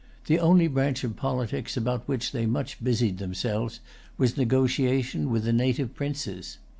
The 0.25 0.39
only 0.39 0.67
branch 0.67 1.03
of 1.03 1.15
politics 1.15 1.77
about 1.77 2.07
which 2.07 2.31
they 2.31 2.47
much 2.47 2.83
busied 2.83 3.19
themselves 3.19 3.81
was 4.17 4.35
negotiation 4.35 5.29
with 5.29 5.43
the 5.43 5.53
native 5.53 5.93
princes. 5.93 6.57